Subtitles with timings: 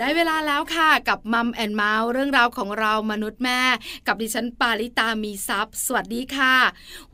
[0.00, 3.60] ได้เวลาแล้วค่ะกับ Mom and Mouth เรื่องราวของเรามนุษย์แม่
[4.06, 6.56] กับดิฉันปาลิตามีทรัพย์สวัสดีค่ะ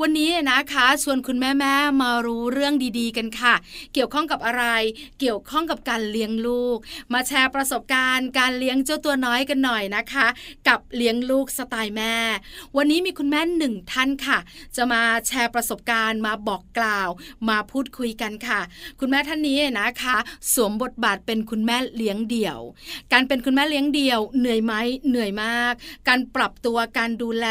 [0.00, 3.55] วันนี้นะคะชวนคุณแม่แม่มารู้เรื่องดีๆกันค่ะ
[3.95, 4.64] เกี่ยวข้องกับอะไร
[5.20, 6.77] เกี่ยวข้องกับการเลี้ยงลูก
[7.12, 10.27] มาแชร์ประสบการณ์การเลี้ยงเจ้าตัวน้อยกันหน่อยนะคะ
[10.69, 12.14] กับเลี้ยงลูกสไตล์แม่
[12.77, 14.38] วันนี้มีคุณแม่หนึ่งท่านค่ะ
[14.77, 17.09] จะมาแชร์ประสบการณ์มาบอกกล่าว
[17.48, 18.60] มาพูดคุยกันค่ะ
[19.01, 20.16] คุณแม่ท่านนี้นะคะ
[20.52, 22.60] สวมบทบาทเป็นคุณแม่เลี้ยงเดี่ยว
[23.12, 24.74] การเป็นคุณแม่เลี้ยงเดี่ยวเหนื่อยไหม
[25.09, 25.73] เหนื่อยมาก
[26.09, 27.47] การปรับตัวการดูแล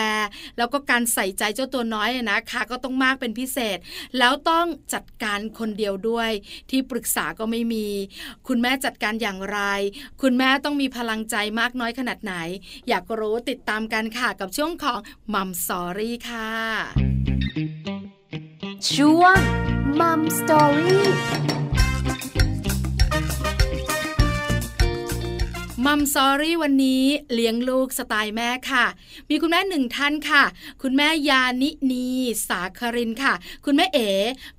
[0.58, 3.78] แล้วก็การใส่ใจเจ้าตัวน้อยนะคะก็ต้องมากเป็นพิเศษ
[4.18, 6.32] แล้วต้องจัดการคนเดียวด้วย
[6.70, 7.88] ที่ปรึกษาก็ไม่มี
[8.48, 9.60] คุณแม่จัดการอย่างไร
[10.22, 12.36] คุณแม่ต้องมีพลังใจมากน้อยขนาดไหน
[12.90, 15.00] อยากรู้ติดตามกันค่ะกับช่วงของ
[15.34, 16.52] Mom Story ค่ะ
[18.94, 19.38] ช่วง
[20.00, 21.63] Mom Story
[25.88, 27.04] Mom Story วันนี้
[27.34, 28.86] เลี้ยงลูกสไตล์แม่ค่ะ
[29.30, 30.44] มีคุณแม่หนึ่งท่านค่ะ
[30.82, 32.08] คุณแม่ยานินี
[32.48, 33.34] สาครินค่ะ
[33.66, 34.10] คุณแม่เอ๋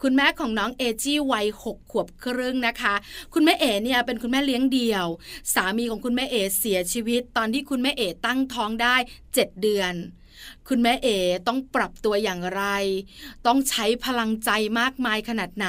[0.03, 2.95] คุณแม่ของน้องเอจี้วัยหกขวบครึ่งนะคะ
[3.35, 5.07] คุณแม่เอ๋เนี่ยเป็นคุณแม่เลี้ยงเดี่ยว
[5.55, 8.97] สามีของคุณแม่เอ๋เสียชีวิต ตอนที่คุณแม่เอ๋ตั้งท้องได้
[9.35, 9.95] เจ็ดเดือน
[10.69, 11.17] คุณแม่เอ๋
[11.49, 12.63] ต้องปรับตัวอย่างไร
[13.47, 15.69] ต้องใช้พลังใจมากมายขนาดไหน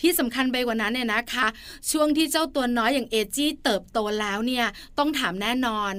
[0.00, 1.46] ที่สำคัญไปกว่านั้นเนี่ยนะคะ
[1.90, 4.66] ช่วงที่เจ้าตัวน้อยอย่างเอจี้เติบโตแล้วเนี่ย
[4.98, 5.92] ต้องถามแน่นอน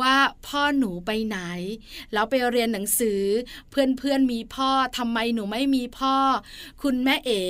[0.00, 0.14] ว่า
[0.46, 1.38] พ่อหนูไปไหน
[2.12, 3.22] แล้วไปเรียนหนังสือ
[3.70, 6.16] เพื่อนๆมีพ่อทำไมหนูไม่มีพ่อ
[6.82, 7.42] คุณแม่เอ๋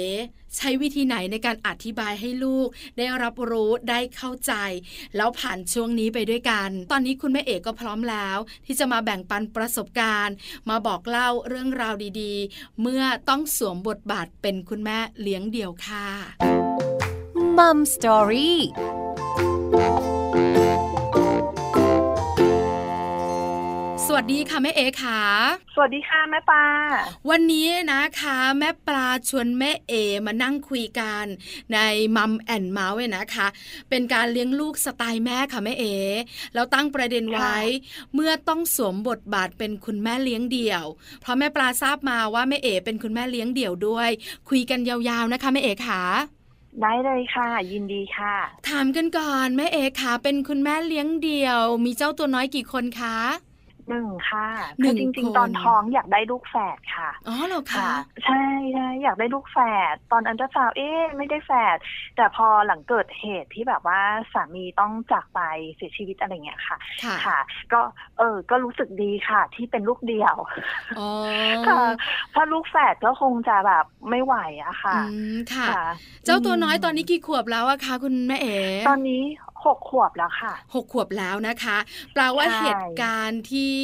[0.56, 4.52] ใช้วิธีไหนในการอธิบายให้ลูก ได้รับรู้ได้เข้าใจ
[5.16, 10.25] แล้วผ่านช่วงนี้ไปด้วยกัน ตอนนี้คุณแม่เอกก็พร้อมแล้ว ที่จะมาแบ่งปันประสบการณ์
[10.68, 16.06] มาบอกเล่าเรื่องราวดีๆ เมื่อต้องสวมบทบาทเป็นคุณแม่เลี้ยงเดี่ยวค่ะ
[17.56, 18.60] มัมสตอรี่
[24.08, 25.20] สวัสดีค่ะแม่เอค่ะ
[25.74, 26.64] สวัสดีค่ะแม่ปลา
[27.30, 29.92] วันนี้นะคะ แม่ปลาชวนแม่เอ
[30.26, 31.24] มานั่งคุยกัน
[31.72, 31.78] ใน
[32.16, 33.46] มัมแอนเมาส์นะคะ
[33.90, 35.84] เป็นการเลี้ยงลูกสไตล์แม่ค่ะแม่เอ
[36.54, 37.56] แล้วตั้งประเด็นไว้
[38.14, 40.84] เมื่อต้องสวมบทบาทเป็นคุณแม่เลี้ยงเดี่ยว
[41.20, 44.10] เพราะแม่ปลาทราบมาว่าแม่เอเป็นคุณแม่เลี้ยงเดี่ยวด้วย
[44.48, 46.02] คุยกันยาวๆนะคะแม่เอค่ะ
[46.82, 48.34] ได้เลยค่ะ ยินดีค่ะ
[48.68, 53.16] ถามกันก่อนแม่เอค่ะ เป็นคุณแม่เลี้ยงเดี่ยว มีเจ้าตัวน้อยกี่คนคะ
[53.88, 54.48] หนึ่งค่ะ
[54.82, 57.90] คือจริง ๆ ตอนท้องอยากได้ลูกแฝดค่ะอ๋อเหรอคะ
[58.24, 58.42] ใช่
[58.74, 59.58] ใช่อยากได้ลูกแฝ
[59.92, 61.76] ดตอนอันเดอร์ซาวเอ๊ไม่ได้แฝด
[62.16, 64.00] แต่พอหลังเกิดเหตุที่แบบว่า
[64.32, 65.40] สามีต้องจากไป
[65.74, 66.76] เสียชีวิตอะไรเงี้ยค่ะ
[67.26, 67.38] ค่ะ
[67.72, 67.80] ก็
[68.18, 70.34] เออก็รู้สึกดีค่ะ ที่เป็นลูกเดียว
[71.68, 71.82] ค่ะ
[72.34, 74.98] ถ้าลูกแฝดก็คงจะแบบไม่ไหวอะค่ะ
[75.54, 75.84] ค่ะ
[76.24, 78.56] เจ้าตัวน้อยตอนนี้กี่ขวบแล้วอะคะคุณแม่เอ๋
[78.88, 79.22] ตอนนี้
[79.66, 81.76] หกขวบแล้วค่ะหกขวบแล้วนะคะ
[82.12, 83.74] แปลว่าเหตุการณ์ที่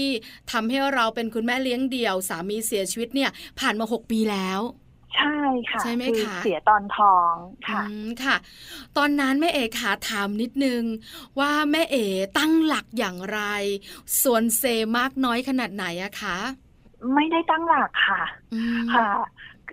[0.50, 4.60] ทำให้เราเป็นคุณแม่เลี้ยงเดี่ยวสามีเสียชีวิตเนี่ย ผ่านมาหกปีแล้ว
[5.16, 5.36] ใช่
[5.70, 7.34] ค่ะใช่ไหมคะเสียตอนท้อง
[7.68, 7.82] ค่ะ
[8.24, 8.36] ค่ะ
[8.96, 10.82] ตอนนั้นแม่เอ๋ขาถามนิดนึง
[11.40, 12.06] ว่าแม่เอ๋
[12.38, 13.40] ตั้งหลักอย่างไร
[14.22, 14.62] ส่วนเซ
[14.98, 16.38] มากน้อยขนาดไหนอะคะ
[17.14, 18.22] ไม่ได้ตั้งหลักค่ะ
[18.94, 19.08] ค่ะ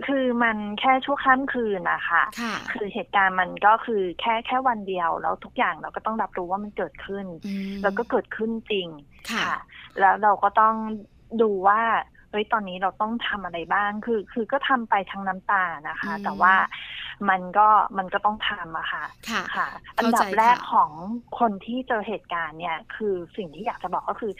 [0.07, 2.23] คือมันแค่ชั่วข้ามคืนนะคะ
[2.71, 7.25] คือเหตุการณ์มันก็คือแค่แค่วันเดียว แล้วทุกอย่างเราก็ต้องรับรู้ว่ามันเกิดขึ้น
[7.83, 8.87] แล้วก็เกิดขึ้นจริง
[9.31, 9.57] ค่ะ
[9.99, 10.75] แล้วเราก็ต้อง
[11.41, 11.81] ดูว่า
[12.31, 16.53] เฮ้ยตอนนี้เราต้องทำอะไรบ้างคือ คือก็ทำไปทั้งน้ำตานะคะ แต่ว่า
[17.29, 17.67] มันก็
[17.97, 19.05] มันก็ต้องทำอะค่ะ
[19.55, 19.67] ค่ะ
[19.97, 20.91] อันดับแรกของ
[21.39, 24.33] คนที่เจอเหตุการณ์เนี่ย คือสิ่งที่อยากจะบอกก็คือ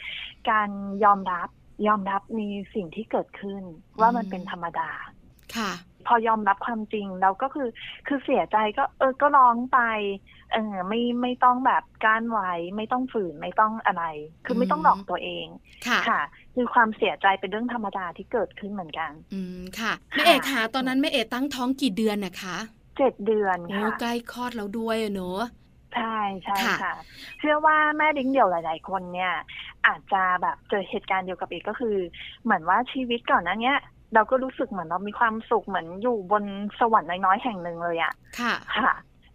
[0.50, 0.68] การ
[1.04, 1.48] ยอมรับ
[1.86, 2.40] ยอมรับใน
[2.74, 3.62] สิ่งที่เกิดขึ้น
[4.00, 4.90] ว่ามันเป็นธรรมดา
[5.56, 5.72] ค่ะ
[6.06, 7.68] พอยอมรับความจริงเราก็คือ
[8.06, 9.80] คือเสียใจก็เออก็ร้องไป
[10.52, 14.04] เออไม่ไม่ต้องแบบการไว้ไม่ต้องฝืนไม่ต้องอะไร
[14.44, 15.46] คือไม่ต้องหลอกตัวเอง
[15.86, 16.20] ค่ะค่ะ
[16.54, 22.56] คือความเสียใจเป็นเรื่องธรรมดาที่เกิดขึ้นเหมือนกัน อืมค่ะแม่เอกคะตอนนั้นแม่เอกตั้งท้องกี่เดือนนะคะ
[22.98, 25.42] เจ็ดเดือนค่ะใกล้คลอดแล้วด้วยเนอะ
[25.96, 26.94] ใช่ใช่ค่ะ
[27.38, 29.32] เชื่อว่าแม่ดิ้งเดี่ยวหลาย ๆ คนเนี่ย
[29.86, 31.96] อาจจะแบบเจอเหตุการณ์เดียวกับเอกก็คือ
[32.42, 33.80] เหมือนว่าชีวิตก่อนนั้นเนี้ย
[34.14, 36.44] เราก็รู้สึกเหมือนเรามีความสุขเหมือนอยู่บน
[36.80, 38.92] สวรรค์น้อยๆแห่งหนึ่งเลยอะค่ะ ค่ะ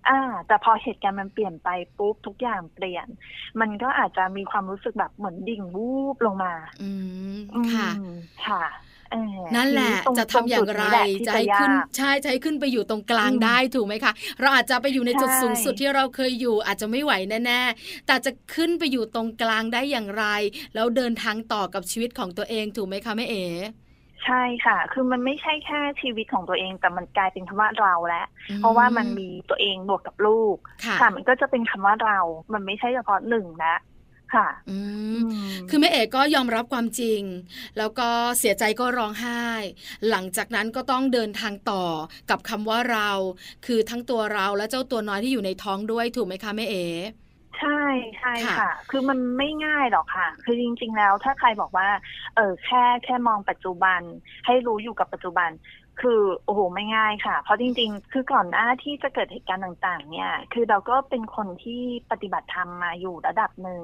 [0.10, 3.07] อ่า แต่พอเหตุการณ์มันเปลี่ยนไปปุ๊บทุกอย่างเปลี่ยน
[3.60, 6.92] มันก็อาจจะมีความรู้สึกแบบเหมือนดิ่งวูบลงมา อื
[7.36, 7.38] ม
[7.74, 7.89] ค่ะ
[8.48, 8.63] ค่ะ
[9.56, 10.83] นั่นแหละจะทำอย่างไร
[11.28, 17.13] จะให้ขึ้นใช่จะให้ขึ้นไปอยู่ตรงกลางได้ถูกไหมคะ เราอาจจะไปอยู่ในจุดสูงสุดที่เราเคยอยู่อาจจะไม่ไหว
[17.45, 20.25] แน่ๆแต่จะขึ้นไปอยู่ตรงกลางได้อย่างไร
[20.75, 23.45] แล้วเดินทางต่อกับชีวิตของตัวเองถูกไหมคะแม่เอ๋
[24.25, 28.27] ใช่ค่ะ คือมันไม่ใช่แค่ชีวิตของตัวเอง แต่มันกลายเป็นคำว่าเราแล้ว
[28.57, 30.57] เพราะว่ามันมีตัวเองบวกกับลูก
[31.00, 32.19] ค่ะ มันก็จะเป็นคำว่าเรา
[32.54, 33.80] มันไม่ใช่เฉพาะหนึ่งแล้ว
[34.36, 34.77] ค่ะอื
[35.18, 35.19] ม
[35.69, 37.22] คือแม่เอกก็ยอมรับความจริง
[37.77, 39.44] แล้วก็เสียใจก็ร้องไห้
[40.10, 41.86] หลังจากนั้นก็ต้องเดินทางต่อ
[42.30, 43.10] กับคำว่าเรา
[43.66, 46.75] คือทั้งตัวเราและเจ้าตัวน้อยที่อยู่ในท้องด้วยถูกไหมคะแม่เอ
[47.60, 47.81] ใช่
[48.19, 51.90] ใช่ค่ะค่ะ คือมันไม่ง่ายหรอกค่ะ คือจริง ๆ แล้วถ้าใครบอกว่า
[52.36, 54.02] เออแค่แค่มองปัจจุบัน
[54.46, 55.50] ให้รู้อยู่กับปัจจุบัน
[56.02, 61.81] คือโอ้โหไม่ง่ายค่ะ เพราะจริง ๆ คือก่อนหน้าที่จะเกิดเหตุการณ์ต่าง ๆ เนี่ย คือเราก็เป็นคนที่
[62.12, 63.84] ปฏิบัติธรรมมาอยู่ระดับหนึ่ง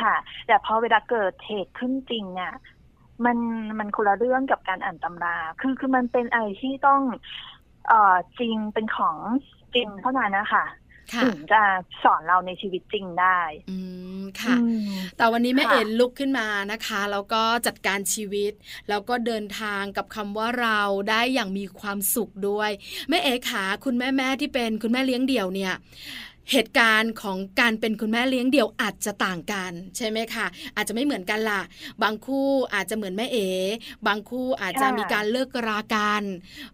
[0.00, 0.14] ค่ะ
[0.46, 2.52] แต่พอเวลาเกิดเหตุขึ้นจริงเนี่ย
[3.24, 3.38] มัน
[3.78, 7.02] มันคนละเรื่องกับการอ่านตำรา คือคือมันเป็นอะไรที่ต้อง
[7.88, 9.16] เอ่อจริงเป็นของ
[9.74, 10.64] จริงเท่านั้นนะคะค่ะ
[11.22, 11.62] ถึงจะ
[12.02, 13.38] สอนเราในชีวิตจริงได้
[13.70, 13.78] อื
[14.20, 18.52] มค่ะอืมแต่วันนี้แม่ค่ะเอ็นลุกขึ้นมานะคะ แล้วก็จัดการชีวิต
[18.88, 20.80] แล้วก็เดินทางกับคำว่าเรา
[21.10, 22.70] ได้อย่างมีความสุขด้วย
[23.08, 25.74] แม่เอขาคุณแม่แม่ที่เป็นคุณแม่เลี้ยงเดี่ยวเนี่ย
[26.50, 30.46] เหตุการณ์ของการเป็นคุณแม่เลี้ยงเดี่ยวอาจจะต่างกัน ใช่ไหมคะ
[30.76, 31.62] อาจจะไม่เหมือนกันล่ะ
[32.02, 33.38] บางคู่อาจจะเหมือนแม่เอ
[34.06, 36.22] บางคู่อาจจะค่ะมีการเลิกรากัน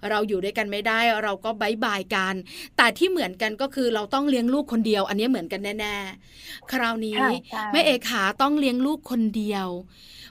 [0.09, 2.35] เราอยู่ด้วยกันไม่ได้ เราก็บายบายกัน
[2.77, 9.67] แต่ที่เหมือนกันก็คือเราต้องเลี้ยงลูกคนเดียว อันนี้เหมือนกันแน่ๆคราวนี้ค่ะใช่แม่เอขาต้องเลี้ยงลูกคนเดียว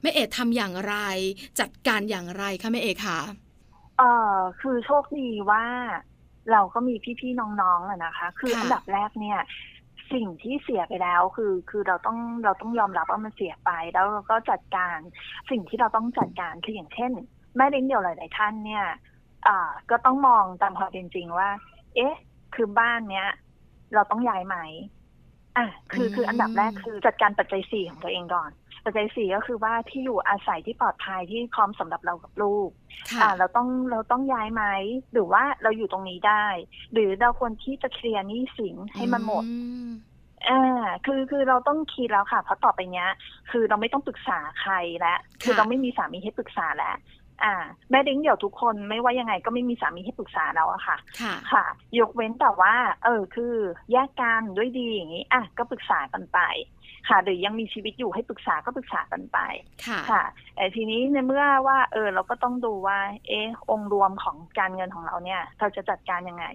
[0.01, 0.95] แม่เอทำอย่างไร
[1.59, 3.17] จัดการอย่างไรคะแม่เอขา
[3.97, 4.03] เอ
[4.35, 5.63] อคือโชคดีว่า
[6.51, 9.39] เราก็มีพี่ๆน้องๆอะนะคะ คืออันดับแรกเนี่ย
[10.13, 14.97] สิ่งที่เสียไปแล้วคือคือเราต้องเราต้องยอมรับว่ามันเสียไป แล้วเราก็จัดการ
[15.49, 17.11] สิ่งที่เราต้องจัดการคืออย่างเช่น
[17.55, 18.85] แม่เลี้ยงเดี่ยวหลายๆท่านเนี่ย
[19.47, 21.49] อ่าก็ต้องมองตามความเป็นจริงว่า
[21.95, 22.15] เอ๊ะ
[22.55, 23.27] คือบ้านเนี้ย
[23.93, 24.57] เราต้องย้ายไหม
[25.57, 28.51] อะคือคืออันดับแรกคือจัดการปัจจัยสี่ของตัวเองก่อน
[28.89, 32.69] ปัจจัยสี่ก็คือว่าที่อยู่อาศัยที่ปลอดภัยที่พร้อมสำหรับเรากับลูก
[33.11, 34.63] ค่ะอ่าเราต้องเราต้องย้ายไหม
[35.13, 36.45] หรือว่าเราอยู่ตรงนี้ได้
[36.93, 39.89] หรือเราควรที่จะเคลียร์หนี้สินให้มันหมดอืม
[40.49, 43.09] อ่าคือคือเราต้องคิดแล้วค่ะ เพราะต่อไปเนี้ย
[43.51, 46.95] คือเราไม่ต้องปรึกษาใครแล้วคือเราไม่มีสามีให้ปรึกษาแล้ว
[47.43, 47.55] อ่า
[47.89, 51.65] แม่เลี้ยงเดี่ยวทุกคนไม่ว่ายังไงก็ไม่มีสามีให้ปรึกษาแล้วอะค่ะค่ะ ค่ะ
[51.99, 53.55] ยกเว้นแต่ว่า เออ คือ
[53.91, 56.39] แยกกันด้วยดีอย่างนี้อะก็ปรึกษากันไป
[57.07, 59.39] ค่ะหรือยังมีชีวิตอยู่ให้ปรึกษาก็ปรึกษากันไป
[59.87, 60.23] ค่ะค่ะ
[60.55, 66.45] แต่ทีนี้ในเมื่อว่าเออเราก็ต้องดูว่า เอะองค์รวมของการเงินของเราเนี่ยเราจะจัดการยังไง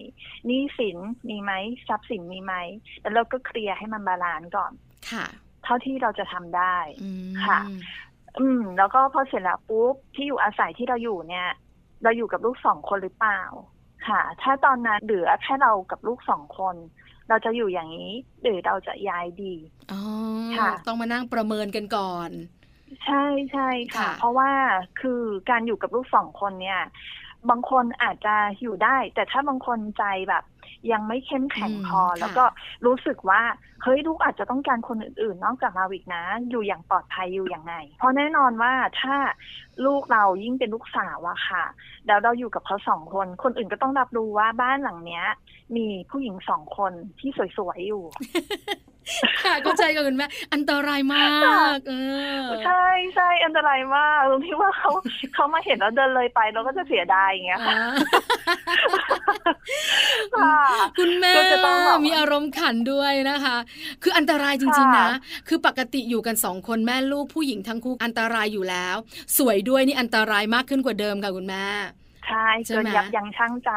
[0.47, 0.99] หนี้สิน
[1.29, 1.53] มีไหม
[1.89, 2.55] ทรัพย์สินมีไหม
[3.01, 4.73] แล้วเราก็เคลียร์ให้มัน balance ก่อน
[5.11, 5.27] ค่ะ
[5.65, 7.61] เท่าที่เราจะทำได้อืมค่ะ
[8.39, 11.49] อืม แล้วก็พอเสร็จแล้วปุ๊บที่อยู่อาศัยที่เราอยู่เนี่ย
[12.03, 13.43] เราอยู่กับลูกสองคนหรือเปล่า
[14.09, 16.77] ค่ะ ถ้าตอนนั้นเหลือแค่เรากับลูกสองคน
[17.29, 18.13] เราจะอยู่อย่างนี้
[18.43, 19.55] หรือเราจะย้ายดี
[19.93, 20.01] อ๋อ
[20.59, 22.31] ค่ะต้องมานั่งประเมินกันก่อน
[23.05, 24.51] ใช่ใช่ค่ะค่ะ เพราะว่า
[25.01, 26.81] คือการอยู่กับลูกสองคนเนี่ย
[27.51, 30.45] บางคนอาจจะอยู่ได้ แต่ถ้าบางคนใจแบบ
[30.93, 32.45] ยังไม่เข้มแข็งพอ แล้วก็
[32.87, 33.43] รู้สึกว่า
[33.83, 39.17] เฮ้ยลูกอาจจะต้องการคนอื่นๆ นอกจากเราอีกนะ อยู่อย่างปลอดภัยอยู่อย่างไง เพราะแน่นอนว่าถ้า
[39.85, 41.65] ลูกเรายิ่งเป็นลูกสาวอะค่ะ
[42.07, 45.25] แล้วเราอยู่กับเขาสองคน คนอื่นก็ต้องรับรู้ว่าบ้านหลังเนี้ย
[45.77, 48.05] มีผู้หญิงสองคนที่สวยๆอยู่
[49.43, 51.27] ค่ะเข้าใจกับคุณแม่อันตรายมา
[51.77, 51.95] กเอ
[52.41, 52.85] อใช่
[53.15, 54.91] ใช่อันตรายมากตรงที่ว่าเขา
[55.35, 57.85] เขามาเห็นแล้วเดินเลยไปเราก็จะเสียดายอย่างเงี้ยค่ะอ่า
[60.35, 60.59] ค่ะ
[60.99, 63.57] คุณแม่ก็จะต้องแบบมีอารมณ์ขันด้วยนะคะ
[64.03, 65.19] คืออันตรายจริงๆนะค่ะ
[65.49, 68.97] คือปกติอยู่กันสองคนแม่ลูกผู้หญิงทั้งคู่อันตรายอยู่แล้ว
[69.39, 71.67] สวยด้วยนี่อันตรายมากขึ้นกว่าเดิมค่ะคุณแม่
[72.29, 73.71] ใช่ใช่เกินไหมยับยั้งชั่งใจ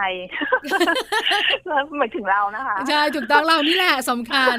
[1.68, 4.58] แล้วหมายถึงเรานะคะใช่ถูกต้องเรานี่แหละสำคัญ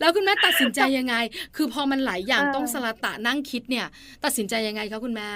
[0.00, 1.14] แล้วคุณแม่ตัดสินใจยังไง
[1.56, 3.86] คือพอมันหลายอย่างเออต้องสละตะนั่งคิดเนี่ย
[4.24, 5.30] ตัดสินใจยังไงคะคุณแม่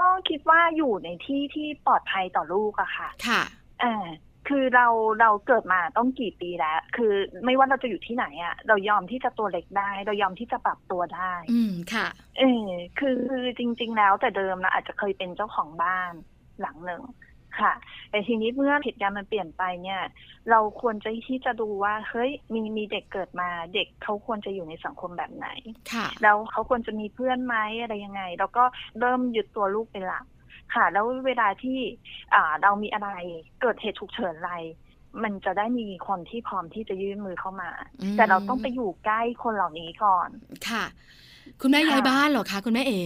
[0.00, 3.42] ก็คิดว่าอยู่ในที่ที่ปลอดภัยต่อลูกอะค่ะ ค่ะ
[3.84, 4.06] อ่า
[4.48, 4.86] คือเรา
[5.20, 7.12] เราเกิดมาต้องกี่ปีแล้ว คือ
[7.44, 12.06] ไม่ว่าเราจะอยู่ที่ไหนอะเรายอมที่จะตัวเล็กได้ เรายอมที่จะปรับตัวได้ อืมค่ะ
[12.38, 12.68] เออ
[12.98, 16.12] คือคือจริง ๆ แล้วแต่เดิมเราอาจจะเคยเป็นเจ้าของบ้าน
[16.62, 17.02] หลังหนึ่ง
[17.60, 17.72] ค่ะ
[18.10, 20.02] แต่ทีนี้เมื่อเหตุการณ์มันเปลี่ยนไปเนี่ย
[20.50, 25.48] เราควรจะที่จะดูว่าเฮ้ยมีมีเด็กเกิดมาเด็กเขาควรจะอยู่ในสังคมแบบไหน
[25.92, 28.64] ค่ะแล้วเขาควรจะมีเพื่อนไหมอะไรยังไง แล้วก็
[29.00, 30.24] เริ่มยึดตัวลูกเป็นหลัก
[30.74, 31.78] ค่ะ แล้วเวลาที่
[32.34, 33.08] อ่าเรามีอะไร
[33.60, 34.54] เกิดเหตุฉุกเฉินอะไร
[35.22, 37.70] มันจะได้มีคนที่พร้อมที่จะยื่นมือเข้ามา
[38.02, 40.28] อืมแต่เราต้องไปอยู่ใกล้คนเหล่านี้ก่อน
[40.68, 40.84] ค่ะ
[41.60, 43.00] คุณแม่ย้ายบ้านเหรอคะคุณแม่เอ๋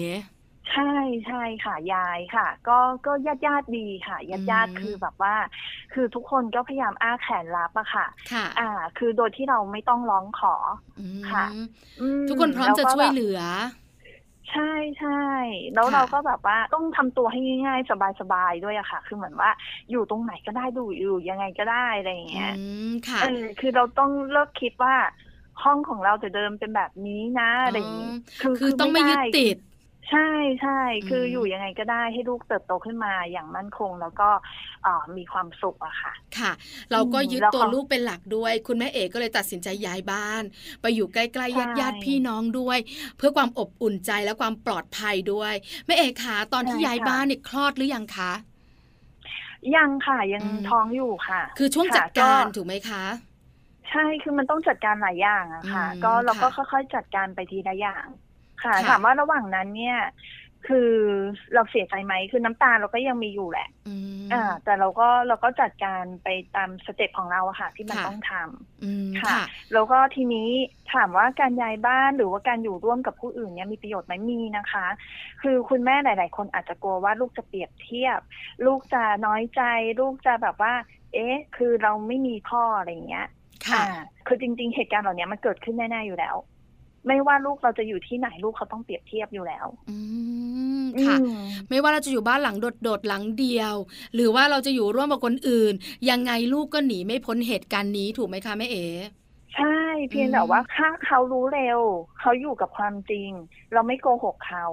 [0.70, 0.82] ใช่
[1.26, 5.34] ใช่ค่ะยายค่ะ ก็ก็ญาติญาติดีค่ะญาติญาติอืมคือแบบว่า
[5.92, 10.54] คือทุกคนก็พยายามอ้าแขนรับอะค่ะค่ะอ่า คือโดยที่เราไม่ต้องร้องขอ
[10.98, 11.44] อืมค่ะ
[12.00, 13.40] อืมทุกคนพร้อมจะแล้วช่วยเหลือ
[14.50, 15.10] ใช่ใช่
[15.74, 17.90] แล้วเราก็แบบว่าต้องทำตัวให้ง่ายๆ
[18.20, 19.50] สบายๆด้วยอะค่ะ คือเหมือนว่า
[19.90, 24.94] อยู่ตรงไหนก็ได้ดูอยู่ยังไงก็ได้อะไรอย่างเงี้ยอืมค่ะเออคือเราต้องเลิกคิดว่า
[25.62, 29.56] ห้องของเราจะเดิมเป็นแบบนี้นะอะไรอย่างงี้คือต้องไม่ยึดติด
[30.08, 30.28] ใช่
[30.60, 30.70] ใช่
[31.08, 34.28] คืออมอยู่ยังไงก็ได้ให้ลูกเติบโตขึ้นมาอย่างมั่นคง แล้วก็
[34.82, 36.52] เอ่อมีความสุขอะค่ะ ค่ะ
[36.92, 40.42] เราก็ยึดแล้วตัวเขาลูกเป็นหลักด้วย คุณแม่เอกก็เลยตัดสินใจย้ายบ้าน
[40.80, 42.78] ไปอยู่ใกล้ใช่ๆญาติญาติพี่น้องด้วย
[43.16, 45.54] เพื่อความอบอุ่นใจและความปลอดภัยด้วย
[45.86, 48.32] แม่เอกคะตอนที่ย้ายบ้านเนี่ยคลอดหรือยังคะ
[49.74, 53.02] ยังค่ะยังอืมท้องอยู่ค่ะ คือช่วงค่ะจัดการก็ถูกไหมคะ
[53.88, 58.06] ใช่ คือมันต้องจัดการหลายอย่างอะค่ะอืมก็เราก็ค่ะค่อยๆ จัดการไปทีละอย่าง
[58.64, 59.98] ค่ะค่ะถามว่าระหว่างนั้นเนี่ย
[60.70, 60.92] คือ
[61.54, 63.94] เราเสียใจไหมคือน้ำตาเราก็ยังมีอยู่แหละอื
[64.24, 69.42] มอ่า แต่เราก็เราก็จัดการไปตามสเต็ปของเราอะค่ะ ที่มันค่ะต้องทำอืมค่ะค่ะ
[69.72, 70.48] แล้วก็ทีนี้
[70.92, 74.86] ถามว่าการย้ายบ้านหรือว่าการอยู่ร่วมกับผู้อื่นเนี่ยมีประโยชน์ไหมมีนะคะ
[75.42, 78.20] คือคุณแม่หลาย ๆ คนอาจจะกลัวว่าลูกจะเปรียบเทียบ
[78.66, 79.62] ลูกจะน้อยใจ
[80.00, 80.74] ลูกจะแบบว่า
[81.14, 83.26] เอ๊ะ คือเราไม่มีพ่ออะไรอย่างเงี้ย
[83.68, 83.86] ค่ะอ่า
[84.26, 86.36] คือจริง ๆ เหตุการณ์เหล่านี้มันเกิดขึ้นแน่ๆอยู่แล้ว
[87.06, 89.96] ไม่ว่าลูกเราจะอยู่ที่ไหนลูกเขาต้องเปรียบเทียบอยู่แล้ว อื
[90.82, 93.74] มค่ะอืมไม่ว่าเราจะอยู่บ้านหลังโดดๆหลังเดียว
[94.14, 95.74] หรือว่าเราจะอยู่ร่วมกับคนอื่น
[96.10, 98.86] ยังไงลูกก็หนีไม่พ้นเหตุการณ์นี้ถูกไหมคะแม่เอ๋
[99.54, 99.76] ใช่
[100.10, 101.80] เพียงอืมแต่ว่าถ้าเขารู้เร็ว
[102.20, 103.30] เขาอยู่กับความจริง
[103.72, 104.66] เราไม่โกหกเขา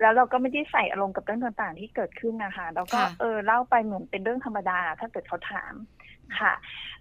[0.00, 5.72] แล้วเราก็ไม่ได้ใส่อารมณ์กับเรื่องต่างๆ ที่เกิดขึ้นนะคะ แล้วก็เออเล่าไปเหมือนเป็นเรื่องธรรมดา ถ้าเกิดเขาถาม
[6.40, 6.52] ค่ะ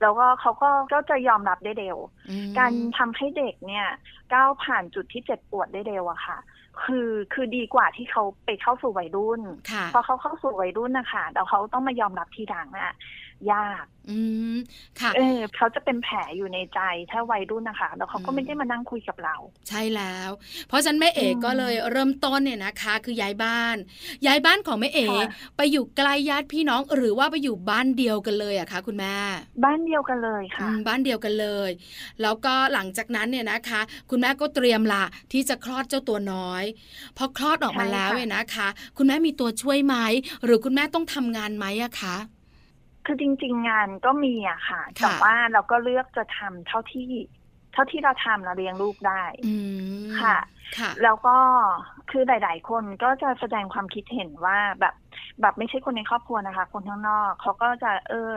[0.02, 1.98] แล้วก็เขาก็ก็จะยอมรับได้เร็ว
[2.30, 3.88] อืมการทำให้เด็กเนี่ย
[4.34, 6.38] ก้าวผ่านจุดที่เจ็บปวดได้เร็วอะค่ะ
[6.84, 12.94] คือคือดีกว่าที่เขาไปเข้าสู่วัยรุ่นค่ะพอเขาเข้าสู่วัยรุ่นนะคะแล้วเขาต้องมายอมรับทีหลังอะ
[13.52, 14.18] ยาก อื
[14.54, 14.56] ม
[15.00, 16.80] ค่ะ เออเขาจะเป็นแผลอยู่ในใจ
[17.12, 19.36] ถ้าวัยรุ่นนะคะ แล้วเขาก็อืมไม่ได้มานั่งคุยกับเรา
[19.68, 20.30] ใช่แล้ว
[20.68, 23.78] เพราะฉะนั้นแม่เอ๋อืมก็เลยเริ่มต้นเนี่ยนะคะ คือย้ายบ้าน
[24.26, 25.22] ย้ายบ้านของแม่เอ๋ค่ะ
[25.58, 29.16] ไปอยู่ใกล้ญาติพี่น้องหรือว่าไปอยู่บ้านเดียวกันเลยอะคะคุณแม่
[29.64, 31.70] บ้านเดียวกันเลยอืค่ะมบ้านเดียวกันเลย
[32.22, 36.64] แล้วก็หลังจากนั้นเนี่ยนะคะ คุณแม่ก็เตรียมละที่จะคลอดเจ้าตัวน้อย
[37.18, 39.96] พอคลอดออกมาใช่ค่ะแล้วเนี่ยนะคะ คุณแม่มีตัวช่วยไหม
[40.46, 42.18] หรือคุณแม่ต้องทำงานไหมอะคะ
[43.06, 47.10] คือจริง ๆ งานก็มีอะค่ะค่ะ แต่ว่าเราก็เลือกจะทำเท่าที่
[47.74, 49.56] เท่าที่เราทำเราเลี้ยงลูกได้อื
[50.04, 50.38] มค่ะ
[50.78, 51.38] ค่ะ แล้วก็
[52.12, 54.96] คือหลาย ๆ คนก็จะแสดงความคิดเห็นว่าแบบ
[55.42, 58.32] แบบไม่ใช่คนในครอบครัวนะคะ คนข้างนอกเขาก็จะเออ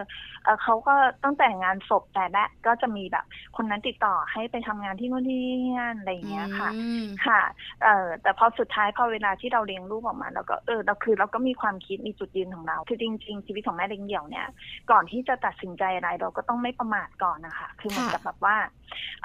[0.45, 3.25] เออเขาก็ตั้งแต่งานศพแต่แรกก็จะมีแบบ
[3.57, 7.41] คนนั้นติดต่อให้ไปทำงานที่นู่นที่นี่อะไรอย่างเงี้ยค่ะอืมค่ะ
[7.83, 14.47] เอ่อแต่พอสุดท้ายพอเวลาที่เราเลี้ยงลูกออกมาเราก็เออเราคือเราก็มีความคิดมีจุดยืนของเรา คือจริง ๆ ชีวิตของแม่เลี้ยงเดี่ยวเนี่ย
[14.91, 18.57] ก่อนที่จะตัดสินใจอะไรเราก็ต้องไม่ประมาทก่อนนะคะ คือเหมือนกับแบบว่า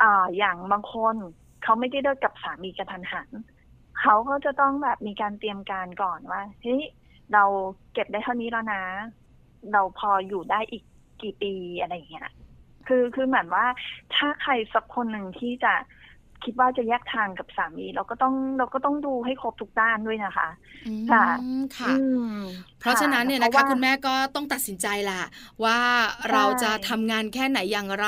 [0.01, 1.15] อ่าอย่างบางคน
[1.63, 3.29] เขาไม่ได้เลิกกับสามีกระทันหัน
[4.01, 6.81] เขาก็จะต้องแบบมีการเตรียมการก่อนว่าเฮ้ย
[7.33, 7.43] เรา
[7.93, 8.83] เก็บได้เท่านี้แล้วนะ
[9.71, 10.83] เราพออยู่ได้อีก
[11.21, 12.29] กี่ปีอะไรอย่างเงี้ย
[12.87, 13.65] คือคือเหมือนว่า
[14.15, 15.73] ถ้าใครสักคนหนึ่งที่จะ
[16.43, 20.49] คิดว่าจะแยกทางกับสามี เราก็ต้องเราก็ต้องดูให้ครบทุกด้านด้วยนะคะ
[20.87, 21.23] อืมค่ะ
[21.77, 21.95] ค่ะอื
[22.33, 22.37] ม
[22.79, 25.21] เพราะฉะนั้นเนี่ยพนะราคะว่าคุณแม่ก็ต้องตัดสินใจล่ะ
[25.63, 25.79] ว่า
[26.31, 28.07] เราจะทำงานแค่ไหนอย่างไร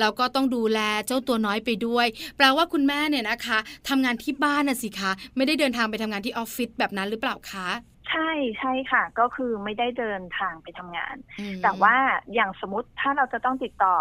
[0.00, 2.06] แล้วก็ต้องดูแลเจ้าตัวน้อยไปด้วย
[2.36, 7.68] แปลว่าคุณแม่เนี่ยนะคะทำงานที่บ้านน่ะสิคะไม่ได้เดินทางไปทำงานที่ออฟฟิศแบบนั้นหรือเปล่าคะ
[8.14, 11.94] ใช่ใช่ค่ะ ก็คือไม่ได้เดินทางไปทำงานอืมแต่ว่า
[12.34, 13.96] อย่างสมมติถ้าเราจะต้องติดต่อ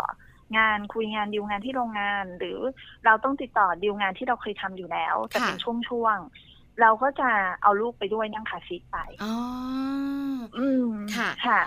[0.58, 2.60] งานคุยงานดีลงานที่โรงงาน หรือ
[3.06, 7.30] เราต้องติดต่อดีลงานที่เราเคยทำอยู่แล้วแต่เป็นช่วงๆเราก็จะ
[7.62, 9.34] เอาลูกไปด้วยนั่งคาซีทไปอ๋อ
[10.58, 11.62] อืมค่ะค่ะ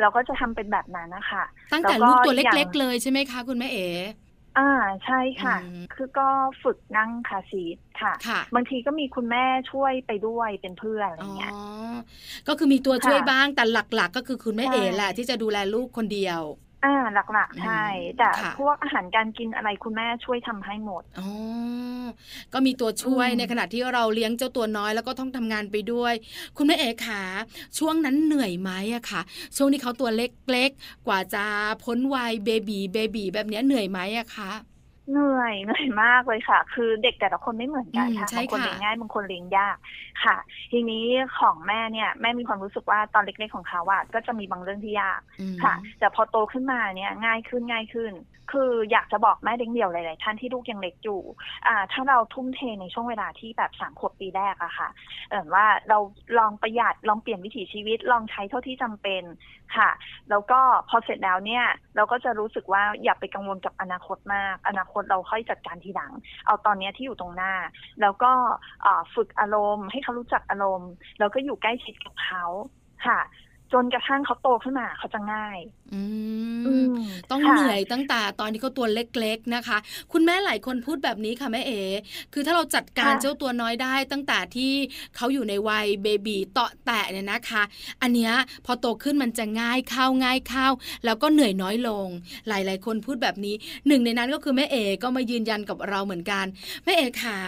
[0.00, 3.86] เราก็จะทำเป็นแบบนั้นนะคะตั้งแต่แล้วก็ลูกตัวอย่างเล็ก ๆ เลยใช่ไหมคะ คุณแม่เอ๋
[4.56, 4.62] อ่า
[5.04, 6.22] ใช่ค่ะ อืมคือก็
[6.62, 11.52] ฝึกนั่งคาซีทค่ะ ค่ะ บางทีก็มีคุณแม่ช่วยไปด้วยเป็นเพื่อนอะไรอ๋อ เงี้ย
[12.46, 16.42] ก็คือมีตัวช่วยค่ะบ้างแต่หลักๆ ก็คือคุณแม่ใช่ เอ๋แหละที่จะดูแลลูกคนเดียว
[16.82, 21.28] อ่าหลักๆ ใช่อืมแต่ค่ะ พวกอาหารการกินอะไรคุณแม่ช่วยทำให้หมด อ๋อ
[22.52, 26.14] ก็มีตัวช่วยอืม ในขณะที่เราเลี้ยงเจ้าตัวน้อยแล้วก็ต้องทำงานไปด้วย
[26.56, 27.22] คุณแม่เอ๋ขา
[27.78, 29.20] ช่วงนั้นเหนื่อยไหมอะคะ
[29.56, 31.44] ช่วงที่เขาตัวเล็กๆกว่าจะ
[31.84, 34.52] พ้นวัยเบบีเบบีแบบเนี้ยเหนื่อยไหมอะคะ
[35.12, 39.76] เหนื่อยเหนื่อยมากเลยค่ะ คือเด็กแต่ละคนไม่เหมือนกันอืมค่ะใช่บางคนค่ะเลี้ยงง่ายบางคนเลี้ยงยาก
[40.24, 40.36] ค่ะ
[40.72, 41.04] ทีนี้
[41.38, 48.12] ของแม่เนี่ยแม่มีความรู้สึกว่าตอนเล็กๆของเขาอะก็จะมีบางเรื่องที่ยากอืมค่ะ แต่พอโตขึ้นมาเนี่ยง่ายขึ้นง่ายขึ้น
[48.52, 51.22] คืออยากจะบอกแม่เลี้ยงเดี่ยวหลาย ๆ ท่านที่ลูกยังเล็กอยู่
[51.66, 54.88] อ่าถ้าเราทุ่มเทในช่วงเวลาที่แบบสามขวบปีแรกอะค่ะ
[55.30, 55.98] เออว่าเรา
[56.38, 59.22] ลองประหยัดลองเปลี่ยนวิถีชีวิตลองใช้เท่าที่จำเป็น
[59.76, 59.90] ค่ะ
[60.30, 61.64] แล้วก็พอเสร็จแล้วเนี่ย
[61.96, 66.12] เราก็จะรู้สึกว่าอย่าไปกังวลกับอนาคตมาก อนาคตตเราค่อยจัดการทีหลัง
[66.46, 67.52] เอาตอนนี้ที่อยู่ตรงหน้า
[68.00, 68.32] แล้วก็
[69.14, 72.44] ฝึกอารมณ์ ให้เขารู้จักอารมณ์ แล้วก็อยู่ใกล้ชิดกับเขา
[73.06, 73.20] ค่ะ
[73.72, 75.58] จนกระทั่งเขาโตขึ้นมาเขาจะง่าย
[75.94, 76.02] อื
[76.90, 76.94] ม
[77.30, 79.78] ต้องเหนื่อยตั้งแต่ตอนที่เขาตัวเล็กๆนะคะ
[80.12, 81.80] คุณแม่หลายคนพูดแบบนี้ค่ะแม่เอ๋
[82.32, 84.72] คือถ้าเราจัดการเจ้าตัวน้อยได้ ตั้งแต่ที่
[85.16, 87.62] เขาอยู่ในวัยเบบีเตาะแตะเนี่ยนะคะ
[88.02, 88.32] อันเนี้ย
[88.66, 90.68] พอโตขึ้นมันจะง่ายเข้าง่ายเข้า
[91.04, 92.08] แล้วก็เหนื่อยน้อยลง
[92.48, 93.54] หลายๆ คนพูดแบบนี้
[93.86, 96.44] หนึ่งในนั้นก็คือแม่เอ๋ก็มายืนยันกับเราเหมือนกัน
[96.84, 97.38] แม่เอ๋ค่ะ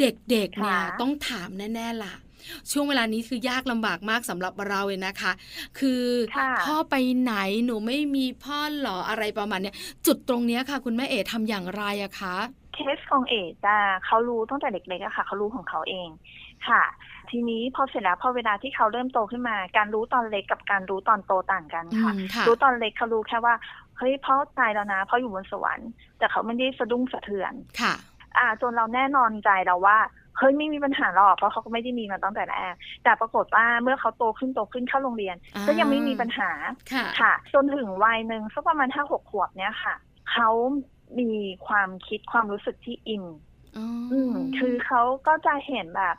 [0.00, 2.14] เด็กๆเนี่ยต้องถามแน่ๆล่ะ
[2.72, 5.32] ช่วงเวลานี้คือยากลำบากมากสำหรับเราเลยนะคะ
[5.78, 6.02] คือ
[6.64, 7.34] พ่อไปไหน
[7.64, 9.74] หนูไม่มีพ่อหรออะไรประมาณเนี้ย
[10.06, 12.36] จุดตรงเนี้ยค่ะ คุณแม่เอ๋ทำอย่างไรอะคะ
[12.74, 13.74] เคสของเอ๋จะ
[14.06, 16.08] เขารู้ตั้งแต่เด็กๆอะค่ะเขารู้ของเขาเอง
[16.68, 16.82] ค่ะ
[17.30, 22.12] ทีนี้พอเสร็จแล้วพอเวลาที่เขาเริ่มโตขึ้นมา การรู้ตอนเล็กกับการรู้ตอนโตต่างกันค่ะ
[22.46, 23.54] รู้ตอนเล็กเขารู้แค่ว่า
[23.98, 27.94] เฮ้ยพ่อตายแล้วนะพ่ออยู่บนสวรรค์แต่เขาไม่ได้สะดุ้งสะเทือนค่ะ
[28.38, 29.98] อ่าจนเราแน่นอนใจเราว่า
[30.38, 32.74] เฮ้ยไม่มีปัญหาหรอกเพราะเขาก็ไม่ได้มีมาตั้งแต่แรก
[33.04, 35.36] แต่ปรากฏว่าเมื่อเขาโตขึ้นโตขึ้นเข้าโรงเรียน
[35.66, 36.50] ก็ยังไม่มีปัญหา
[37.20, 39.94] ค่ะ จนถึงวัยหนึ่งสักประมาณห้าหกขวบเนี้ยค่ะ
[40.32, 40.50] เขา
[41.20, 41.30] มี
[41.66, 43.24] ความคิดความรู้สึกที่อิน
[44.12, 46.16] อืมคือเขาก็จะเห็นแบบ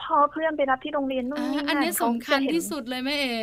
[0.00, 3.36] พอเพื่อนไปรับที่โรงเรียนนู่นนี่นั่นอันนี้สำคัญที่สุดเลยแม่เอ๋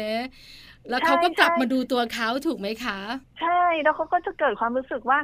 [0.90, 3.00] แล้วเขาก็กลับมาดูตัวเขาถูกไหมคะ
[3.42, 5.20] ใช่แล้วเขาก็จะเกิดความรู้สึกว่า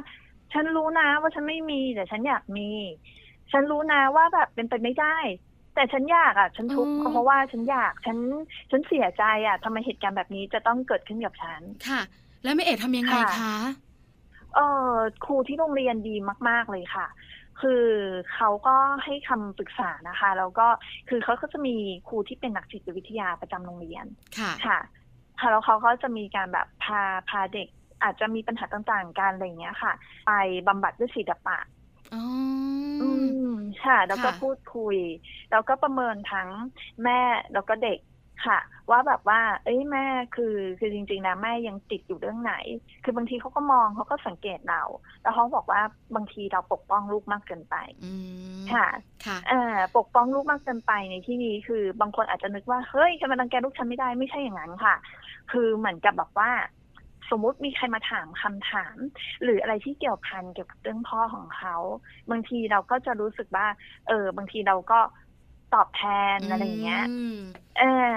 [0.52, 2.68] ฉันรู้นะว่าฉันไม่มีแต่ฉันอยากมี
[3.52, 5.16] ฉันรู้นะว่าแบบเป็นไปไม่ได้
[5.74, 8.18] แต่ฉันอยากอะ ฉันทุกข์เพราะว่าฉันอยากฉัน
[8.70, 12.00] ฉันเสียใจอะทำไมเหตุการณ์แบบนี้จะต้องเกิดขึ้นกับฉัน ค่ะ
[12.42, 13.56] แล้วแม่เอ๋ทำยังไงคะ
[14.54, 14.60] เอ
[14.92, 16.16] อครูที่โรงเรียนดี
[16.48, 17.06] มาก ๆเลยค่ะ
[17.60, 17.84] คือ
[18.34, 20.66] เขาก็ให้คำปรึกษานะคะ แล้วก็
[21.08, 21.76] คือเขาก็จะมี
[22.08, 24.06] ครูที่เป็นนักจิตวิทยาประจำโรงเรียน
[24.38, 24.78] ค่ะค่ะ
[25.40, 27.68] ค่ะแล้วเขาก็จะมีการแบบพาพาเด็ก
[28.02, 29.92] อาจจะมีปัญหาต่างๆ กันอะไรเงี้ยค่ะ
[30.26, 30.32] ไป
[30.68, 31.58] บำบัดด้วยศิลปะ
[32.12, 32.20] อื
[33.52, 34.96] มค่ะ แล้วก็พูดคุย
[35.50, 36.48] แล้วก็ประเมินทั้ง
[37.04, 37.20] แม่
[37.52, 37.98] แล้วก็เด็ก
[38.46, 38.58] ค่ะ
[38.90, 42.54] ว่าแบบว่า เอ้ยแม่คือคือจริงๆนะแม่ยังติดอยู่เรื่องไหน
[43.04, 44.82] คือบางทีเขาก็มองเขาก็สังเกตเรา
[45.22, 45.80] แล้วเขาบอกว่า
[46.14, 47.76] บางทีเราปกป้องลูกมากเกินไป
[48.72, 48.86] ค่ะ
[49.26, 54.94] ค่ะ เออปกป้องลูกมากเกินไปในที่นี้คือบางคนอาจจะนึกว่าเฮ้ยจะมารังแกลูกฉันไม่ได้ไม่ใช่อย่างนั้นค่ะ
[55.52, 56.50] คือเหมือนกับแบบว่า
[57.30, 58.96] สมมุติมีใครมาถามคำถาม
[59.42, 61.76] หรืออะไรที่เกี่ยวพันเกี่ยวกับเรื่องพ่อของเขา
[62.30, 63.66] บางทีเราก็จะรู้สึกว่า
[64.08, 65.00] เออ บางทีเราก็
[65.74, 66.02] ตอบแท
[66.36, 67.04] นอะไรเงี้ย
[67.78, 68.16] เออ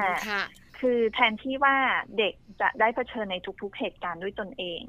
[0.79, 1.75] คือแทนที่ว่า
[2.17, 4.83] เด็กจะได้เผชิญในทุกๆเหตุการณ์ด้วยตนเอง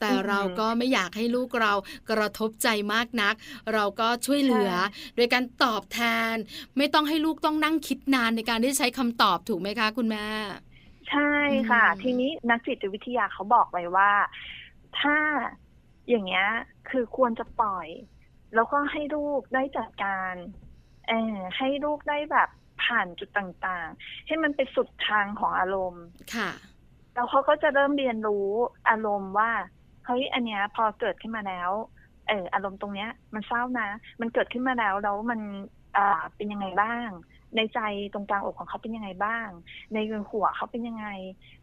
[0.00, 1.72] แต่เราก็ไม่อยากให้ลูกเรา
[2.10, 3.34] กระทบใจมากนัก
[3.74, 4.72] เราก็ช่วยเหลือ
[5.16, 6.00] โดยการตอบแท
[6.32, 6.34] น
[6.76, 10.24] ไม่ต้องให้ลูกต้องนั่งคิดนานในการที่ใช้คำตอบถูกไหมคะ คุณแม่
[11.12, 11.34] ใช่
[11.70, 14.12] ค่ะ ทีนี้นักจิตวิทยาเขาบอกไว้ว่า
[15.00, 15.16] ถ้า
[16.08, 16.46] อย่างเงี้ย
[16.90, 17.88] คือควรจะปล่อย
[18.54, 20.34] แล้วก็ให้ลูกได้จัดการ
[21.08, 22.48] เออให้ลูกได้แบบ
[22.84, 26.50] ผ่านจุดต่างๆ ให้มันไปสุดทางของอารมณ์ค่ะ
[27.14, 28.48] แล้วเขาก็จะเริ่มเรียนรู้
[28.90, 29.50] อารมณ์ว่า
[30.06, 31.70] เฮ้ยอันเนี้ย พอเกิดขึ้นมาแล้ว
[32.28, 33.88] เอออารมณ์ตรงเนี้ย มันเศร้านะ
[34.20, 35.40] มันเกิดขึ้นมาแล้วแล้วมัน
[35.96, 37.08] อ่าเป็นยังไงบ้าง
[37.56, 37.80] ในใจ
[38.12, 39.48] ตรงกลางอกของเขาเป็นยังไงบ้าง
[39.92, 39.98] ใน
[40.30, 41.06] หัวเขาเป็นยังไง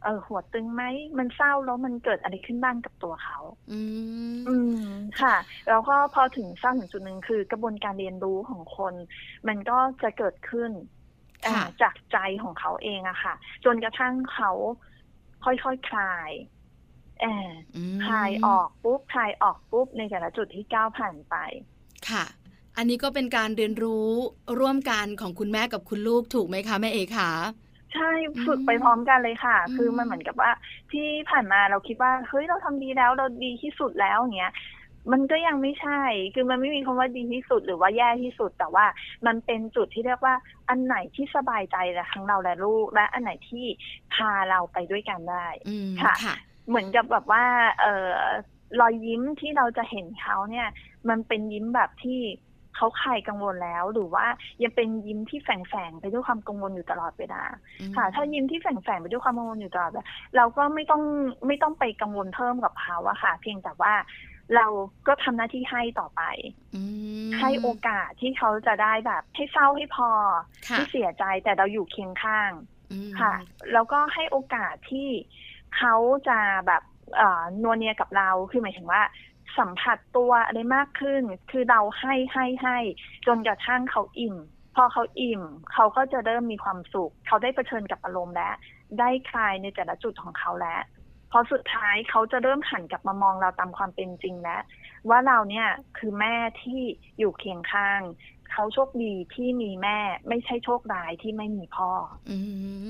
[0.03, 0.83] เออ หัวตึงไหม
[1.17, 3.39] มันเศร้าแล้วมันเกิดอะไรขึ้นบ้างกับตัวเขา
[3.71, 3.79] อื
[4.37, 4.83] มอืม
[5.21, 5.35] ค่ะ
[5.69, 8.93] แล้วก็พอถึงสร้างถึงจุดหนึ่งคือกระบวนการเรียนรู้ของคน
[9.47, 10.71] มันก็จะเกิดขึ้น
[11.81, 13.33] จากใจของเขาเองอะค่ะ
[13.65, 14.51] จนกระทั่งเขา
[15.45, 16.31] ค่อยๆคคลาย
[17.21, 17.25] แอ
[17.61, 17.63] บ
[18.05, 21.35] คลายออกปุ๊บคลายออกปุ๊บในแต่ละจุดที่ก้าวผ่านไป
[22.07, 22.23] ค่ะ
[22.79, 24.09] อันนี้ก็เป็นการเรียนรู้
[24.59, 27.31] ร่วมกันของคุณแม่กับคุณลูกถูกไหมคะแม่เอคะ
[27.93, 28.09] ใช่
[28.47, 30.51] ฝึกไปพร้อมกันเลยค่ะ คือมันเหมือนกับว่า
[30.91, 34.53] ที่ผ่านมาเราคิดว่าเฮ้ยเราทำดีแล้วเราดีที่สุดแล้วอย่างเงี้ย
[35.11, 36.01] มันก็ยังไม่ใช่
[36.33, 38.85] คือมันไม่มีคำว่าดีที่สุดหรือว่าแย่ที่สุด แต่ว่า
[39.27, 40.35] มันเป็นจุดที่เรียกว่า
[40.69, 43.65] อันไหนที่สบายใจและทั้งเราและลูก และอันไหนที่
[44.13, 45.47] พาเราไปด้วยกันได้
[46.03, 46.15] ค่ะ
[46.67, 47.45] เหมือนกับแบบว่า
[47.81, 48.13] เออ
[48.79, 50.67] รอยยิ้มที่เราจะเห็นเขาเนี่ย
[51.09, 52.19] มันเป็นยิ้มแบบที่
[52.75, 54.25] เขาคลายกังวลแล้ว หรือว่า
[54.63, 57.41] ยังเป็นยิ้มที่แฝงๆไปด้วยความกังวลอยู่ตลอดเวลา
[57.95, 59.91] ค่ะ ถ้ายิ้มที่แฝงๆไปด้วยความกังวลอยู่ตลอด
[60.35, 61.03] เราก็ไม่ต้อง
[61.47, 63.93] ไม่ต้องไปกังวลเพิ่มกับเขาอะค่ะ เพียงแต่ว่า
[64.55, 64.67] เรา
[65.07, 66.21] ก็ทำหน้าที่ให้ต่อไป
[67.39, 70.09] ให้โอกาสที่เขาจะได้แบบ ให้เศร้าให้พอ
[70.75, 72.51] ที่เสียใจแต่เราอยู่เคียงข้าง
[73.19, 73.33] ค่ะ
[73.73, 75.07] แล้วก็ให้โอกาสที่
[75.77, 75.95] เขา
[76.27, 76.83] จะแบบ
[77.63, 79.01] นวเนียกับเราคือหมายถึงว่า
[79.57, 82.77] สัมผัสตัวอะไรมากขึ้น คือเราให้ให้ให้
[83.27, 84.35] จนกระทั่งเขาอิ่ม
[84.75, 85.41] พอเขาอิ่ม
[85.73, 88.53] เขาก็จะเริ่มมีความสุข เขาได้เผชิญกับอารมณ์แล้ว
[88.99, 90.81] ได้คลายในแต่ละจุดของเขาแล้ว
[91.31, 94.61] พอสุดท้ายเขาจะเริ่มหันกลับมามองเราตามความเป็นจริงแล้ว
[95.09, 96.81] ว่าเราเนี่ยคือแม่ที่
[97.19, 98.01] อยู่เคียงข้าง
[98.51, 101.89] เขาโชคดีที่มีแม่ไม่ใช่โชคร้ายที่ไม่มีพ่อ
[102.29, 102.37] อื
[102.87, 102.89] ม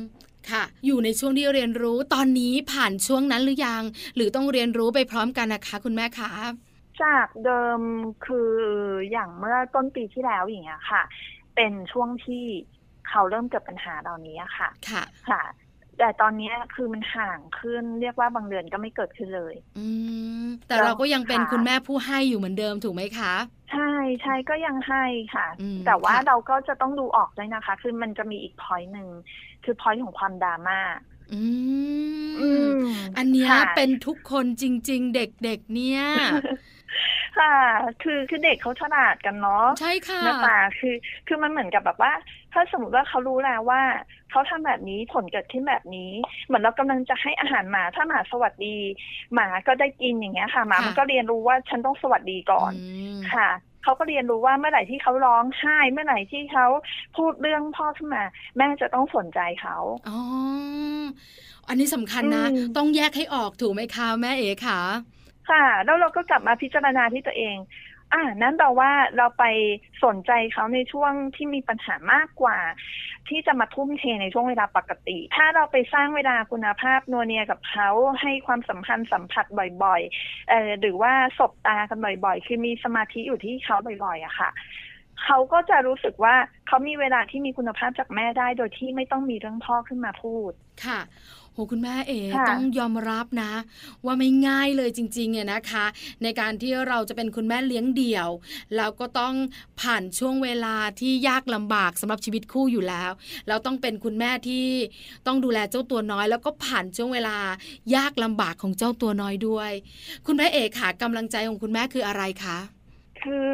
[0.51, 3.83] ค่ะ อยู่ในช่วงที่เรียนรู้ตอนนี้ผ่านช่วงนั้นหรือยัง
[4.15, 6.29] หรือต้องเรียนรู้ไปพร้อมกันนะคะ คุณแม่คะ
[7.03, 7.81] จากเดิม
[8.25, 8.51] คือ
[9.11, 11.01] อย่างเมื่อต้นปีที่แล้วอย่างเงี้ยค่ะ
[11.55, 12.43] เป็นช่วงที่
[13.09, 15.41] เขาเริ่มเกิดปัญหาเหล่านี้ค่ะ ค่ะค่ะ
[15.99, 19.87] แต่ตอนนี้คือมันห่างขึ้น เรียกว่าบางเดือนก็ไม่เกิดขึ้นเลย อื
[20.43, 23.33] มแต่เราก็ยังเป็นค่ะคุณแม่ผู้ให้อยู่เหมือนเดิมถูกไหมคะ
[23.71, 25.03] ใช่ใช่ก็ยังให้
[25.35, 29.07] ค่ะอืมแต่ว่าค่ะเราก็จะต้องดูออกด้วยนะคะ คือมันจะมีอีกพอยต์หนึ่ง
[29.63, 30.79] คือพอยต์ของความดราม่า
[31.33, 31.43] อื
[32.27, 32.77] มอืม
[33.17, 36.01] อันเนี้ยค่ะเป็นทุกคนจริง ๆ เด็กๆเนี่ย
[37.39, 37.55] ค่ะ
[38.03, 40.95] คือคือเด็กเขาฉลาดกันเนาะใช่ค่ะนะคะคือ
[41.27, 42.13] คือมันเหมือนกับแบบว่า
[42.53, 43.81] ถ้าสมมติว่าเขารู้แล้วว่า
[44.31, 46.11] เขาทำแบบนี้ผลเกิดขึ้นแบบนี้
[46.45, 48.77] เหมือนเรากำลังจะให้อาหารหมาถ้าหมาสวัสดี
[49.33, 52.71] หมาก็ได้กินอย่างเงี้ยค่ะหมาค่ะมันก็เรียนรู้ว่าฉันต้องสวัสดีก่อน
[53.17, 53.49] มค่ะ
[53.83, 56.67] เขาก็เรียนรู้ว่าเมื่อไหร่ที่เขาร้องไห้เมื่อไหร่ที่เขา
[57.17, 58.23] พูดเรื่องพ่อขึ้นมา
[58.57, 59.77] แม่จะต้องสนใจเขา
[60.09, 60.19] อ๋อ
[61.67, 64.79] อันนี้สำคัญนะอืมต้องแยกให้ออกถูกไหมคะแม่เอ๋ค่ะ
[65.49, 67.57] ค่ะ แล้วเราก็กลับมาพิจารณาที่ตัวเอง
[68.13, 69.43] อ่านั้นแปลว่าเราไป
[70.03, 72.57] สนใจเขาในช่วงที่มีปัญหามากกว่า
[73.29, 77.89] ที่จะมาทุ่มเทในช่วงเวลาปกติ ถ้าเราไปสร้างเวลาคุณภาพนัวเนียกับเขา
[78.21, 79.45] ให้ความสัมพันธ์สัมผัส
[79.83, 84.49] บ่อยๆเอ่อหรือว่าสบตากันบ่อยๆ คือมีสมาธิอยู่ที่เขาบ่อยๆอะค่ะ
[85.23, 86.35] เขาก็จะรู้สึกว่า
[86.67, 90.51] เขามีเวลาที่มีคุณภาพจากแม่ได้ โดยที่ไม่ต้องมีเรื่องพ่อขึ้นมาพูด
[90.85, 90.99] ค่ะ
[91.53, 93.53] โหคุณแม่เอ๋ค่ะต้องยอมรับนะ
[94.05, 95.85] ว่าไม่ง่ายเลยจริงๆเนี่ยนะคะ
[96.23, 98.29] ในการที่เราจะเป็นคุณแม่เลี้ยงเดี่ยว
[98.75, 99.33] แล้วก็ต้อง
[99.81, 103.11] ผ่านช่วงเวลาที่ยากลำบากสำหรับชีวิตคู่อยู่แล้ว
[103.47, 104.65] แล้วต้องเป็นคุณแม่ที่
[105.27, 107.37] ต้องดูแลเจ้าตัวน้อย แล้วก็ผ่านช่วงเวลา
[107.95, 109.71] ยากลำบากของเจ้าตัวน้อยด้วย
[110.27, 112.57] คุณแม่เอ๋ค่ะกำลังใจของคุณแม่คืออะไรคะ
[113.23, 113.49] คือ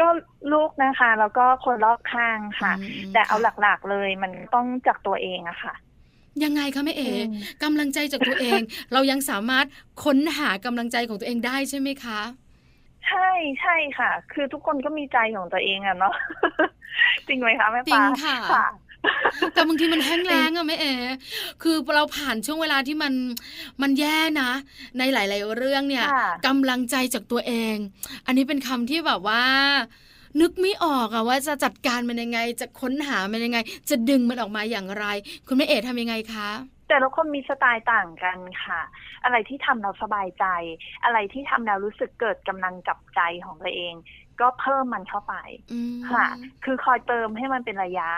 [0.00, 0.08] ก็
[0.52, 2.72] ลูกนะคะ แล้วก็คนรอบข้างค่ะ อื
[3.10, 5.74] ม แต่เอาค่ะหลักๆเลยมันต้องจากตัวเองอะค่ะ
[6.44, 7.30] ยังไงคะแม่เอ๋อืม
[7.62, 8.60] กำลังใจจากตัวเอง
[8.92, 9.66] เรายังสามารถ
[10.04, 12.20] ค้นหากำลังใจของตัวเองได้ใช่ไหมคะ
[13.06, 13.28] ใช่
[13.60, 16.14] ใช่ค่ะ คือทุกคนก็มีใจของตัวเองอะเนาะ
[17.28, 18.64] จริงไหมคะแม่จริปางค่ะ ค่ะ
[19.54, 20.92] แต่บางทีมันแห้งแล้งอะแม่เอ๋
[21.62, 23.12] คือเราผ่านช่วงเวลาที่มัน
[23.82, 24.50] มันแย่นะ
[24.98, 27.76] ในหลาย ๆ เรื่องเนี่ยค่ะกำลังใจจากตัวเอง
[28.26, 29.42] อันนี้เป็นคำที่แบบว่า
[30.40, 33.58] นึกไม่ออกอะว่าจะจัดการมันยังไง จะค้นหามันยังไง
[33.90, 35.06] จะดึงมันออกมาอย่างไร
[35.46, 36.50] คุณแม่เอ๋ทำยังไงคะ
[36.88, 38.80] แต่ละคนมีสไตล์ต่างกันค่ะ
[39.24, 40.46] อะไรที่ทำเราสบายใจ
[41.04, 43.94] อะไรที่ทำเรารู้สึกเกิดกำลังกับใจของตัวเอง
[44.40, 45.34] ก็เพิ่มมันเข้าไป
[45.72, 46.26] อืมค่ะ
[46.64, 48.10] คือคอยเติมให้มันเป็นระยะ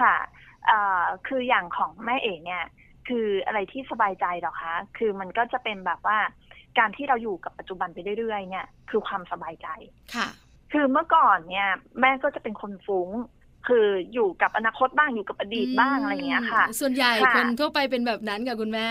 [0.00, 0.16] ค่ะ
[0.66, 2.64] เอ่อคืออย่างของแม่เอ๋เนี่ย
[3.08, 6.18] คืออะไรที่สบายใจเหรอคะ คือมันก็จะเป็นแบบว่า
[6.78, 9.68] การที่เราอยู่กับปัจจุบันไปเรื่อยๆ เนี่ย คือความสบายใจ
[10.14, 10.28] ค่ะ
[10.72, 11.68] คือเมื่อก่อนเนี่ย
[12.00, 13.08] แม่ก็จะเป็นคนฟุ้ง
[13.66, 18.88] คืออยู่กับอนาคตบ้างอยู่กับอดีตบ้างอะไรอย่างเงี้ยค่ะ ส่วนใหญ่ค่ะคนทั่วไปเป็นแบบนั้นกับคุณแม่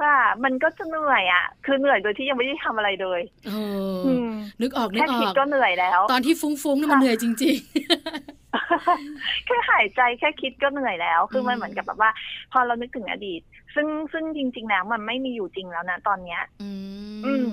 [0.00, 3.60] ว่ามันก็จะเหนื่อยอะ คือเหนื่อยโดยที่ยังไม่ได้ทำอะไรเลยโอ้
[4.06, 4.30] อืม
[4.62, 7.56] นึกออกนึแค่กอคิดอกก็เหนื่อยแล้ว ตอนที่ฟุ้งๆนี่มันค่ะเหนื่อยจริง
[9.46, 12.10] แค่หายใจแค่คิดก็เหนื่อยแล้ว คือมันอืมเหมือนกับแบบว่า
[12.52, 13.40] พอเรานึกถึงอดีต
[13.74, 16.64] ซึ่งซึ่งจริง ๆ แล้วมันไม่มีอยู่จริงแล้วนะตอนเนี้ยๆอื
[17.24, 17.50] อืมม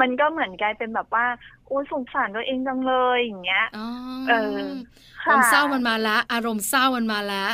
[0.00, 1.26] มันก็เหมือนกลายเป็นแบบว่า
[1.66, 3.80] โอ้ยสงสารตัวเองจังเลยอย่างเงี้ยอ๋อ
[4.24, 4.34] เออ
[5.24, 7.44] ค่ะวามเศร้ามันมาละ อารมณ์เศร้ามันมาละ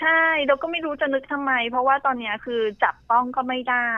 [0.00, 0.10] ใช่
[0.46, 3.90] เราก็ไม่รู้จะนึกทำไม เพราะว่าตอนเนี้ยคือจับต้องก็ไม่ได้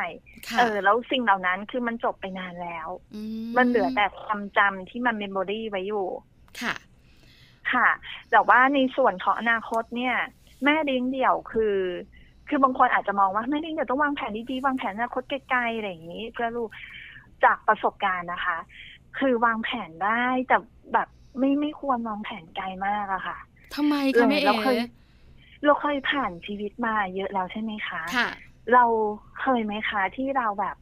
[0.48, 6.06] ค่ะเออ แล้วสิ่งเหล่านั้นคือมันจบไปนานแล้วมันเหลือแต่ความจำที่มัน memory ไว้อยู่
[6.58, 6.74] ค่ะ
[7.72, 7.88] ค่ะ
[8.30, 10.14] แต่ว่าในส่วนของอนาคตเนี่ย
[10.64, 11.76] แม่เลี้ยงเดี่ยวคือ
[12.48, 16.70] คือบางคนอาจจะมองว่าแม่เลี้ยงเดี่ยวต้องวางแผนดีๆวางแผนอนาคตไกลๆอะไรอย่างนี้ เพื่อลูก
[17.44, 18.58] จากประสบการณ์นะคะ
[19.18, 20.56] คือวางแผนได้แต่
[20.92, 23.38] แบบไม่ไม่ควรวางแผนไกลมากอะค่ะ
[23.74, 24.76] ทำไมคะแม่เราเอ๋เคย
[25.64, 28.26] เราเคยผ่านชีวิตมาเยอะแล้วใช่ไหมคะค่ะ
[28.72, 28.84] เรา
[29.40, 30.76] เคยไหมคะที่เราแบบ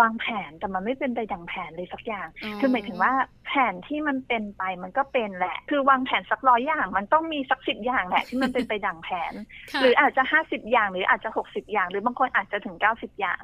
[0.00, 2.26] วางแผนแต่มันไม่เป็นไปดังแผนเลยสักอย่าง
[2.60, 3.12] คือหมายถึงว่า
[3.46, 9.32] แผนที่มันเป็นไปมันก็เป็นแหละ คือวางแผนสักร้อยอย่าง มันต้องมีสักสิบอย่างแหละที่มันเป็นไปดังแผน
[9.72, 13.42] ค่ะหรืออาจจะห้าสิบอย่างหรืออาจจะหกสิบอย่าง หรือบางคนอาจจะถึงเก้าสิบอย่าง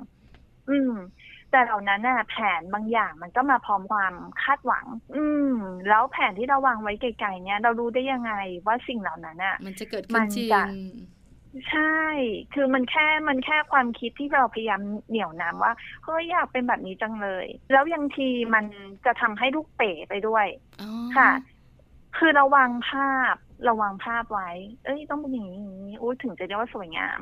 [0.71, 0.95] อืม
[1.51, 4.85] แต่เหล่านั้นน่ะแผนบางอย่างมันก็มาพร้อมความคาดหวัง
[5.17, 5.55] อืม
[5.89, 8.33] แล้วแผนที่เราวางไว้ไกลๆเนี่ยเรารู้ได้ยังไง
[8.67, 10.63] ว่าสิ่งเหล่านั้นน่ะมันจะเกิดมัขึ้นนจริงจะ
[11.71, 11.99] ใช่
[12.55, 15.73] คือมันแค่ มันแค่ความคิดที่เราพยายามเหนี่ยวน้ำว่า
[16.05, 18.65] เฮ้ยอยากเป็นแบบนี้จังเลย แล้วยังทีมัน
[19.07, 20.47] จะทำให้ลูกเป๋ไปด้วย
[20.81, 21.31] อ๋อค่ะ
[22.17, 24.51] คือเราวางภาพเราวางภาพไว้
[24.85, 27.19] เอ้ย ต้องเป็นอย่างนี้อย่างนี้อุ้ยถึงจะเรียกว่าสวยงาม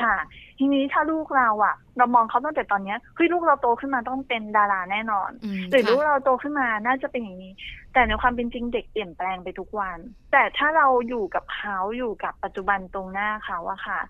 [0.00, 0.14] ค่ะ
[0.58, 7.52] ทีนี้ถ้าลูกเราอะเรามองเขาตั้งแต่ตอนเนี้ยเฮ้ยลูกเราโตขึ้นมาต้องเป็นดาราแน่นอนอืมหรือลูกค่ะเราโตขึ้นมาน่าจะเป็นอย่างนี้
[7.92, 9.98] แต่ในความเป็นจริงเด็กเปลี่ยนแปลงไปทุกวัน
[10.32, 14.00] แต่ถ้าเราอยู่กับเขาอยู่กับปัจจุบันตรงหน้าเขาอะค่ะ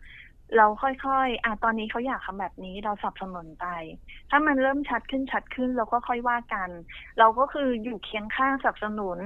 [0.57, 3.67] เราค่อยๆ อะตอนนี้เขาอยากทำแบบนี้เราสนับสนุนไป
[4.31, 6.69] ถ้ามันเริ่มชัดขึ้นชัดขึ้นเราก็ค่อยว่ากัน
[7.19, 9.19] เราก็คืออยู่เคียงข้างสนับสนุน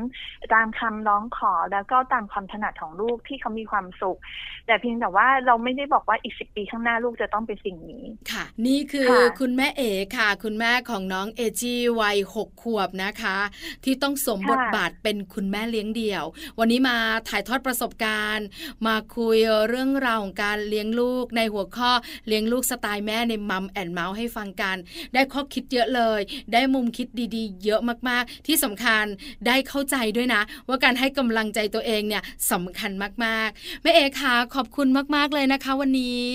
[0.54, 4.18] ตามคำร้องขอแล้วก็ตามความถนัดของลูกที่เขามีความสุข
[4.66, 13.38] แต่เพียงแต่ว่าเราไม่ได้บอกว่าอีกสิบปีข้างหน้าลูกจะต้องเป็นสิ่งนี้ ค่ะ นี่คือค่ะคุณแม่เอ๋ค่ะ คุณแม่ของน้องเอจีวัยหกขวบนะคะ
[13.84, 16.24] ที่ต้องสวมบทบาทเป็นคุณแม่เลี้ยงเดี่ยว
[16.58, 16.96] วันนี้มา
[17.28, 18.46] ถ่ายทอดประสบการณ์
[18.86, 19.36] มาคุย
[19.68, 21.90] เรื่องราวของการเลี้ยงลูกในหัวข้อ
[22.26, 24.76] เลี้ยงลูกสไตล์แม่ในมัมแอนเมาส์ให้ฟังกัน
[25.14, 26.20] ได้ข้อคิดเยอะเลย
[26.52, 29.04] ได้มุมคิดดีๆ เยอะมากๆ ที่สำคัญ
[29.46, 32.90] ได้เข้าใจด้วยนะ ว่าการให้กำลังใจตัวเองเนี่ยสำคัญ
[33.24, 36.30] มากๆแม่เอ๋ค่ะขอบคุณมากๆเลยนะคะ วันนี้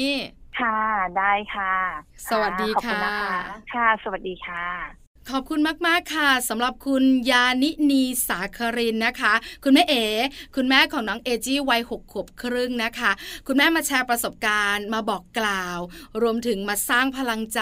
[0.60, 0.78] ค่ะ
[1.17, 1.76] ได้ค่ะ
[2.30, 3.34] สวัสดีขอบคุณค่ะนะคะ
[3.74, 10.05] ค่ะ สวัสดีค่ะ ขอบคุณมาก ๆ ค่ะสำหรับคุณยานินีสาครินนะคะ คุณแม่เอ๋
[10.55, 13.12] คุณแม่ของน้องเอจี้วัยหกขวบครึ่งนะคะ
[13.47, 15.79] คุณแม่มาแชร์ประสบการณ์มาบอกกล่าว
[16.21, 17.62] รวมถึงมาสร้างพลังใจ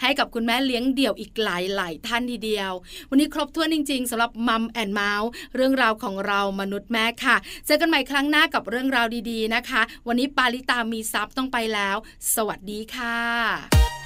[0.00, 1.48] ให้กับคุณแม่เลี้ยงเดี่ยวอีกห
[1.80, 2.72] หลายๆท่านทีเดียว
[3.10, 11.96] วันนี้ครบถ้วนจริง ๆสำหรับ Mom and Mouth เรื่องราวของเรามนุษย์แม่ค่ะ เจอกันใหม่ครั้งหน้ากับเรื่องราวดีๆนะคะ วันนี้ปาลิตามีทรัพย์ ต้องไปแล้ว
[12.34, 14.05] สวัสดีค่ะ